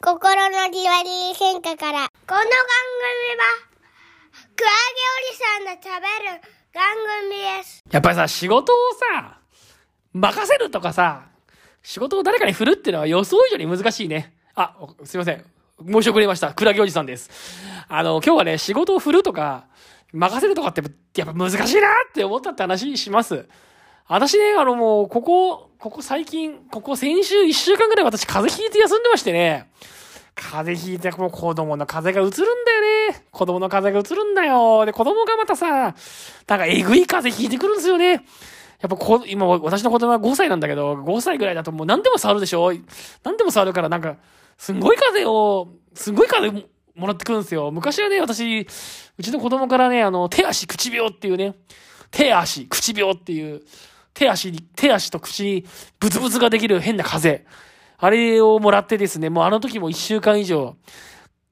[0.00, 2.06] 心のじわり変化から。
[2.08, 2.46] この番組は、
[4.54, 6.40] クラゲおじさんの食べる
[6.72, 6.84] 番
[7.26, 7.82] 組です。
[7.90, 8.76] やっぱりさ、仕事を
[9.16, 9.40] さ、
[10.12, 11.24] 任せるとかさ、
[11.82, 14.36] 仕事を誰かに振るっていうのは予想以上に難しいね。
[14.54, 15.44] あ、すいません。
[15.84, 16.54] 申し遅れました。
[16.54, 17.28] クラゲおじさんです。
[17.88, 19.66] あの、今日はね、仕事を振るとか、
[20.12, 20.80] 任せるとかって、
[21.16, 23.48] やっぱ難しいなって思ったって話します。
[24.06, 29.70] 私ね、あのもう、ここ、ここ最近、ここ先週1週間ぐらい私風邪ひいて休んでましてね、
[30.34, 33.24] 風邪ひいて、もう子供の風邪がうつるんだよね。
[33.30, 34.86] 子供の風邪がうつるんだよ。
[34.86, 35.94] で、子供がまたさ、なん
[36.58, 38.10] かえぐい風邪ひいてくるんですよね。
[38.10, 38.22] やっ
[38.88, 42.72] ぱこ、今、私の子供は5歳なんだけど、5歳ぐらいだともう何でも触るでしょ
[43.22, 44.16] 何でも触るからなんか、
[44.56, 47.70] すんごい風邪を、すんごい風邪もらってくるんですよ。
[47.70, 48.62] 昔はね、私、
[49.16, 51.54] うちの子供からね、あの、手足口病っていうね、
[52.10, 53.62] 手足口病っていう、
[54.14, 55.64] 手足に、手足と口に
[56.00, 57.50] ブツブツができる変な風邪。
[57.98, 60.76] あれをもらってですね、もうあの時も1週間以上、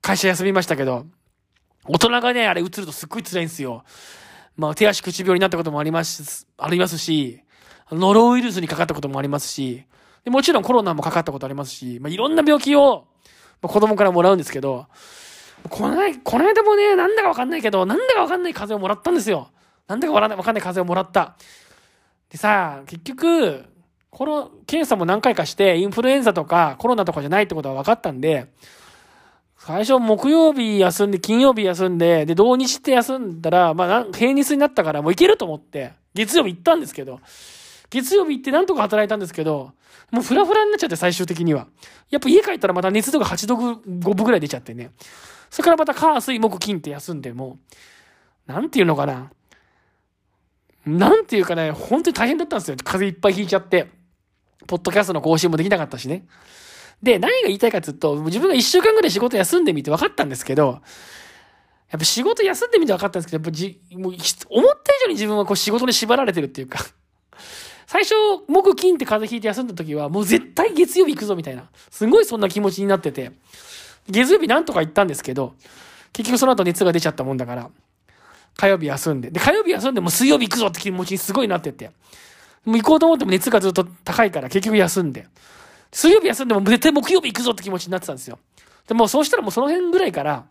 [0.00, 1.06] 会社休みましたけど、
[1.84, 3.84] 大人がね、あれ映るとすっごい辛いんですよ。
[4.56, 7.42] まあ、手足口病になったこともあります、ありますし、
[7.90, 9.84] ノロウイルスにかかったこともありますし、
[10.26, 13.06] もちろんコロナもかかったことありますし、まあ、いろんな病気を、
[13.62, 14.86] まあ、子供からもらうんですけど、
[15.68, 19.50] この間、この間もね、なんだかわかんないけど、なんだかわかんない風邪をもらったんですよ。
[19.88, 21.36] なんだか、わかんない風邪をもらった。
[22.30, 23.64] でさ、結局、
[24.10, 28.46] この検査も何回かして、インフルエンザとかコロナとかじゃないってことは分かったんで、
[29.58, 37.20] 最初木曜日休んで、金曜日休んで、で、土日って休んだら、まあ、平日になったからもう行けると思って、月曜日行ったんですけど、
[37.90, 39.72] 月曜日行ってなんとか働いたんですけど、
[40.10, 41.66] もうフラフラになっちゃって最終的には。
[42.10, 44.92] やっぱ家帰ったらまた熱度が8度5分ぐらい出ちゃってね。
[45.50, 47.58] それからまた火、水、木、金って休んでも、
[48.46, 49.30] なんていうのかな。
[50.86, 52.76] なんていうかね、本当に大変だったんですよ。
[52.82, 53.88] 風邪いっぱいひいちゃって。
[54.66, 56.26] ポッドキャストの更新もできなかったしね。
[57.02, 60.80] で、何が言いたいかというと、自分が一週間ぐらい仕事休んでみて分かったんですけど、
[61.90, 66.78] やっぱ仕事休んでみて分かったんですけど、やっぱじ、もう、思った以上に自分はこう仕事に縛られてるっていうか、
[67.86, 68.14] 最初、
[68.48, 73.32] 木金って風邪ひいて休んだ時は、もう絶対月曜日行くぞみたいな、すごいそんな気持ちになってて、
[74.08, 75.54] 月曜日なんとか行ったんですけど、
[76.12, 77.70] 結局その後熱が出ちゃったもんだから、
[78.56, 81.90] 火曜日休んで、で、火曜日休んでも水曜日行くぞって気持ちにすごいなってて、
[82.64, 85.28] もう行こうと思っても熱がずっと高いから結局休んで、
[85.92, 88.38] 水曜日休んでも絶対木曜日行くぞって気持ちになってたんですよ。
[88.88, 90.46] でもそうしたらもうその辺ぐらいから、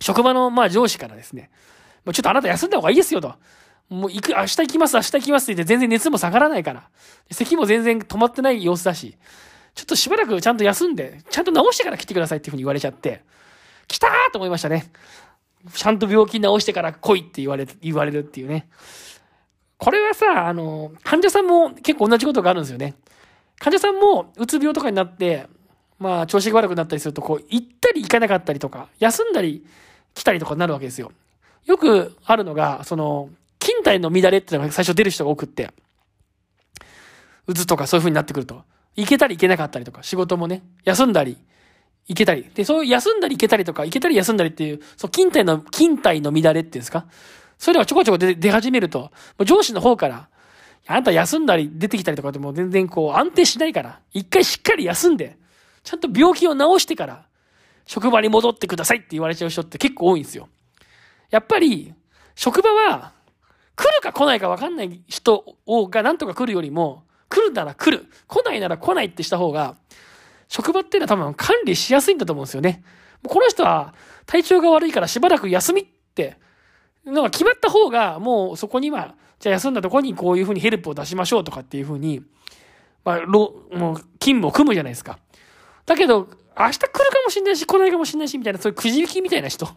[0.00, 1.50] 職場のまあ上司からですね、
[2.04, 3.34] もうちょっとあなた休んだ方がいいですよと。
[3.88, 6.88] もう行く、明日行きます、明日行きますって言って全然熱も下がらないから。
[7.30, 9.16] 咳も全然止まってない様子だし、
[9.74, 13.22] ちょっとしばらくちゃんと休んで、ちゃんと治してから来てくださいっていうふうに言われちゃって、
[13.88, 14.90] 来たーと思いましたね。
[15.74, 18.68] ちゃんと病気治してから来いって言われ、言われるっていうね。
[19.76, 22.94] これはさ、あの、患者さんも結構同じことがあるんですよね。
[23.58, 25.46] 患者さんもうつ病とかになって、
[25.98, 29.64] まあ調子が悪くなったりすると、こう、行ったり行かなかったりとか、休んだり
[30.14, 31.12] 来たりとかになるわけですよ。
[31.66, 35.70] よくあるのが、その、勤怠の乱れっていうのが最初出る人が多くって、
[37.46, 38.64] うつとかそういう風になってくると、
[38.96, 41.36] 行けたり行けなかったりとか、仕事もね、休んだり、
[42.06, 42.44] 行けたり。
[42.54, 47.06] で、そういう休んだり行けたりとか、行けたり休んだりっていう、そう、勤怠の、勤怠の乱れっていうんですか？
[47.58, 50.28] それがちょこちょこ出出始めると、もう上司の方から、
[50.86, 55.36] あなた休んだり出てきたりとかでも全然こう安定しないから、一回しっかり休んで、
[55.82, 57.26] ちゃんと病気を治してから、
[57.86, 60.48] 職場に戻ってくださいって言われちゃう人って結構多いんですよ。
[61.30, 61.92] やっぱり、
[62.34, 63.12] 職場は、
[63.76, 65.44] 来るか来ないか分かんない人
[65.90, 69.76] がなんとか来るよりも、来るなら来る、来ないなら来ないってした方が、
[70.50, 72.82] 職場っていうのは多分管理しやすいんだと思うんですよね。
[73.26, 73.94] この人は
[74.26, 76.38] 体調が悪いからしばらく休みって、
[77.06, 82.22] のが決まった方が、もうそこには、じゃあ休んだとこにこういうふうにヘルプを出しましょうとかっていうふうに、
[83.04, 85.18] まあ、もう勤務を組むじゃないですか。
[85.86, 86.28] だけど、
[86.58, 89.68] 明日来るかもしれないし、来ないかもしれないし、みたいな、そういうくじ引きみたいな人。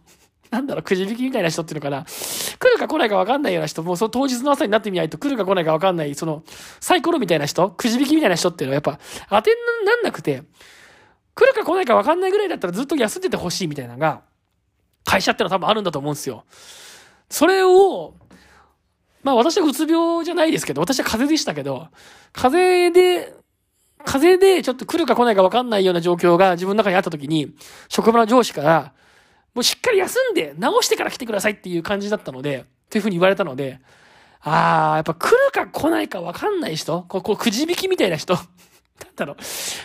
[0.54, 2.06] なんだろう、くじ引きみたいな人っていうのかな。
[2.06, 6.44] 来るか来ないか分かんないような人、もうその当日の朝になってみないと来るか来ないか分かんない、その、
[6.80, 9.00] サイコロみたいな人、くじ引きみたいな人っていうのはやっぱ、
[9.30, 10.44] 当てになんなくて、
[11.34, 14.22] 来るか来ないか分かんないぐらいだったらずっと休んでてほしいみたいなのが、
[15.06, 16.46] 会社ってのは多分あるんだと思うんですよ。
[17.30, 18.14] それを、
[19.24, 21.88] まあ私はうつ病じゃないですけど、私は風邪でしたけど、
[22.32, 23.34] 風邪で、
[24.06, 27.56] 風邪でちょっと来るか来ないか分かんないような状況が自分の中にあった時に、
[27.88, 28.94] 職場の上司から、
[29.54, 33.80] もうしっかり休んで直してから来てくださいっていう感じだったので、というふうに言われたので、
[34.42, 38.46] ああ、やっぱ来るか来ないか分かんない人こう、こ、くじ引きみたいな人 なん
[39.16, 39.38] だろう。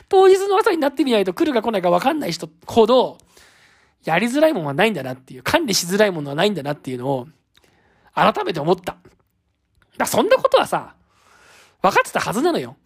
[0.09, 3.19] 当日の朝になってみないと来るか来ないか分かんない人ほど、
[4.05, 7.29] やりづらいものはないんだなっていう、管理しづらいものはないんだなっていうのを、
[8.15, 8.97] 改めて思った。
[9.97, 10.95] だそんなことはさ、
[11.83, 12.77] 分かってたはずなのよ。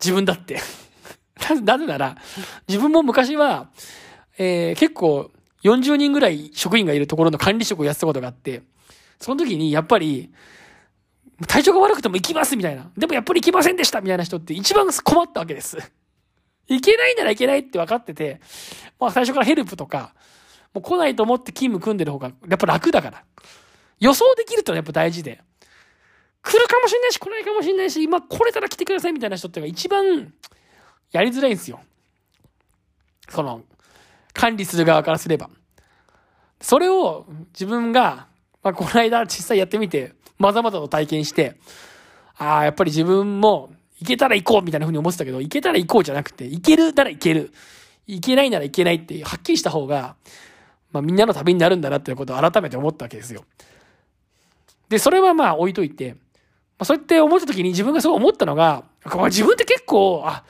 [0.00, 0.60] 自分だって。
[1.64, 2.16] なぜなら、
[2.66, 3.68] 自分も昔は、
[4.38, 5.30] えー、結構
[5.62, 8.62] 40人ぐらい職員がいるところの管理職をやってたことがあって、
[9.18, 10.30] その時にやっぱり、
[11.46, 12.90] 体調が悪くても行きますみたいな。
[12.96, 15.78] でもやっぱり行きませんでしたみたいな人って一番困ったわけです。
[16.68, 18.40] 行けないなら行けないって分かってて、
[18.98, 20.14] まあ最初からヘルプとか、
[20.72, 23.24] もう来ないと思って勤務組んでる方がやっぱ楽だから。
[23.98, 25.42] 予想できるってのはやっぱ大事で。
[26.42, 30.32] 来るかもしんないし来ないかもしんないし、今来れたら来てくださいみたいな人ってのが一番
[31.12, 31.80] やりづらいんですよ。
[33.28, 33.62] その、
[34.32, 35.50] 管理する側からすれば。
[36.60, 38.26] それを自分が、
[38.62, 41.56] まあ、この間実際やってみて、まざまざと体験して、
[42.36, 47.52] ああ、やっぱり自分も行けたら行こうみたいな風に思ってたけど、行けたら行こうじゃなくて、行けるなら行ける。
[48.06, 50.16] 行けないなら行けないってはっきりした方が、
[50.90, 53.44] まあみんなの旅になるんだなっていうことを改めて思ったわけですよ。
[54.88, 56.18] で、それはまあ置いといて、ま
[56.80, 60.44] あそうやって思った時に自分がそう思ったのが、自分って結構、あ、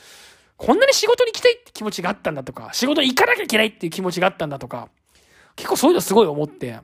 [0.60, 4.90] こんなに仕事に行きたいって気持ちがあったんだとか、仕事に行かなきゃいけないっていう気持ちがあったんだとか、
[5.56, 6.80] 結構そういうのすごい思って、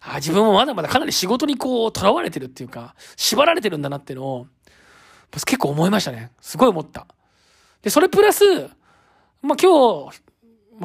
[0.00, 4.46] あ自分もまだまだかなり仕事にこう、囚われてるっていうか、縛られてるんだなっていうのを、
[5.32, 6.32] 結構思いましたね。
[6.40, 7.06] すごい思った。
[7.82, 8.42] で、それプラス、
[9.42, 10.18] まあ、今日、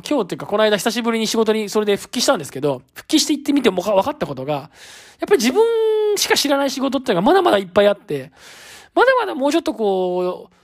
[0.09, 4.69] 今日っていうか、この間久しぶりに仕事にそれで復帰したんですけど、復帰して行ってみても分かったことが、やっ
[5.25, 8.33] ぱり自分しか知らない仕事っていうのがまだまだいっぱいあって、
[8.93, 10.60] まだまだもうちょっとこう、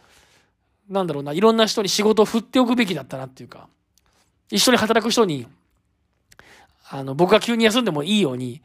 [0.89, 3.67] なんだろうな、いろんな人に仕事を振っておくべきだったなっていうか、
[4.49, 5.47] 一緒に働く人に、
[6.89, 8.61] あの、僕が急に休んでもいいように、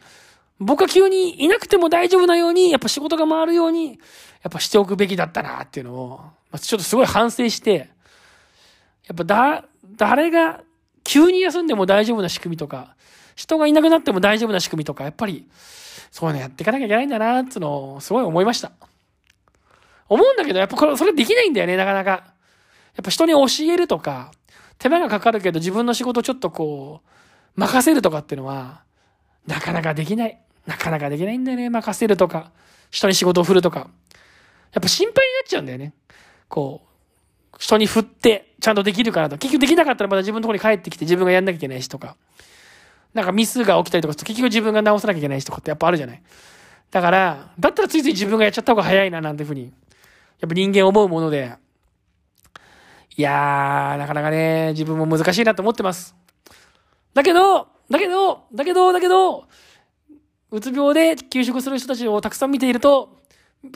[0.61, 3.99] 僕が急にいなくても大丈夫なように、やっぱ仕事が回るように、
[4.43, 6.21] やっぱしておくべきだったなっていうのを、
[6.59, 7.91] ちょっとすごい反省して、
[9.09, 9.65] やっぱだ、
[9.97, 10.63] 誰が
[11.05, 12.95] 急に休んでも大丈夫な仕組みとか、
[13.35, 15.49] 人がいなくなっても大丈夫な仕組みとか、やっぱり、
[16.13, 18.71] そういうのやっていかなきゃいけないんだなっていうのを、すごい思いました。
[20.13, 22.11] 思うんだけど、やっぱこれ、それできないんだよね、なかなか。
[22.11, 22.19] や
[23.01, 24.33] っぱ人に教えるとか、
[24.79, 27.11] 手間がかかるけど自分の仕事ちょっとこう、
[27.61, 28.83] 任せるとかっていうのは、
[29.47, 30.39] なかなかできない。
[30.67, 32.53] なかなかできないんだよね、任せるとか、
[32.91, 33.89] 人に仕事を振るとか。
[34.73, 35.93] やっぱ心配になっちゃうんだよね。
[36.49, 39.39] こう、人に振って、ちゃんとできるかなと。
[39.39, 42.17] 結局できなかったらまた自分のところに帰ってきて自分がやんなきゃいけないしとか。
[43.15, 46.23] なんかミスが起きたりとかすると結局自分が直さなきゃいけないしとかってやっぱあるじゃない。
[46.91, 49.73] だから、だったらついつい自分がやっちゃった方が早いななんていうふうに、
[50.43, 51.55] やっぱ人間思うもので、
[53.17, 56.17] いやー、なかなかね、自分も難しいなと思ってます。
[57.15, 59.47] だけど、だけど、だけど、だけど、
[60.51, 63.21] うつ病で休職する人たちをたくさん見ていると、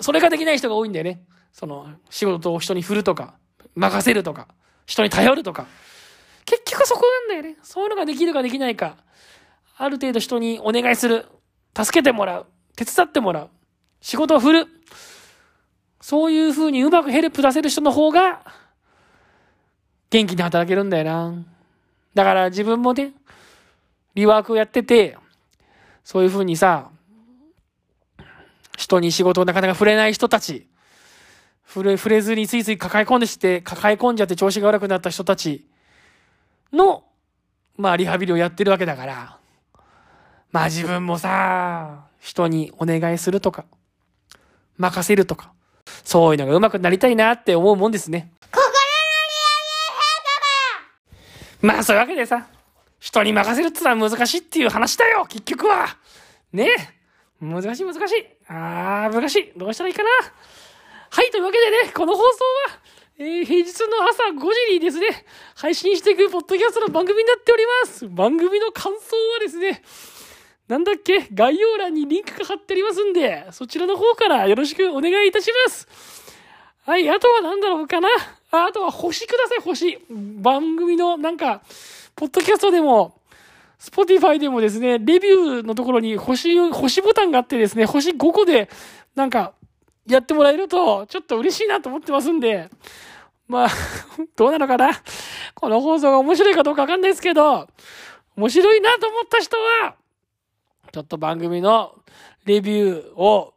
[0.01, 1.23] それができない人が多いんだよね。
[1.53, 3.39] その、仕事を人に振るとか、
[3.77, 4.49] 任せるとか、
[4.87, 5.69] 人に頼るとか。
[6.47, 7.61] 結局そこなんだよね。
[7.63, 8.97] そういうのができるかできないか。
[9.77, 11.27] ある程度人にお願いする。
[11.81, 12.47] 助けてもらう。
[12.75, 13.51] 手伝ってもらう。
[14.01, 14.67] 仕事を振る。
[16.07, 18.41] そういう風にうまくヘルプ出せる人の方が、
[20.09, 21.35] 元気に働けるんだよな。
[22.15, 23.11] だから自分もね、
[24.15, 25.19] リワークをやってて、
[26.05, 26.91] そういう風にさ、
[28.79, 30.69] 人に仕事をなかなか触れない人たち、
[31.67, 35.67] 触れ、触れずについつい抱え込んでして、抱え込んじゃって調子が悪くなった人たち
[36.73, 37.03] の、
[37.77, 39.39] まあリハビリをやってるわけだから、
[40.53, 43.65] まあ自分もさ、人にお願いするとか、
[44.79, 45.56] 任せるとか、
[46.07, 48.31] そういうのが上手くなりたいなって思うもんですね。
[48.53, 48.77] 心のリ
[51.67, 52.47] アまあそういうわけでさ、
[53.01, 55.97] 人に任せるってのは難しいっていう話だよ、結局は。
[56.53, 56.69] ね
[57.41, 58.25] 難しい難しい。
[58.47, 59.53] あー、難しい。
[59.59, 60.11] どうしたらいいかな。
[61.11, 62.33] はい、というわけでね、この放送は、
[63.19, 65.09] えー、平日の朝5時にですね、
[65.57, 68.07] 配信していくポッドキャストの番組になっております。
[68.07, 69.83] 番組の感想はですね、
[70.69, 71.29] なんだっけ？
[71.33, 75.87] 概要欄にリンクが貼ってありますんで、そちらの方からよろしくお願いいたします。
[76.85, 78.09] はい、あとは何だろうかな？
[78.51, 79.99] ああとは星ください、星。
[80.09, 81.63] 番組のなんか、
[82.15, 83.21] ポッドキャストでも、
[83.79, 88.69] スポティファイでもですね、レビューのところに星、星ボタンがあってですね、星5個で、
[89.15, 89.53] なんか、
[90.07, 92.71] やってもらえると、ちょっと嬉しいなと思ってますんで、
[93.49, 93.69] まあ、
[94.37, 94.91] どうなのかな？
[95.55, 97.69] この放送が面白いかどうかわかんないですけど、
[98.37, 99.95] 面白いなと思った人は、
[100.97, 101.95] ちょっと番組の
[102.47, 103.53] レビューを、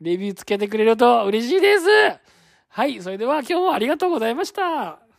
[0.00, 1.84] レビューつけてくれると嬉しいです。
[2.70, 4.62] はい、それでは今日もありがとうございました。
[4.62, 5.10] 今日はここか